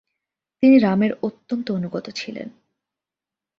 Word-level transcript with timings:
তিনি 0.63 0.77
রামের 0.79 1.11
অত্যন্ত 1.21 1.67
অনুগত 1.71 2.05
ছিলেন। 2.15 2.47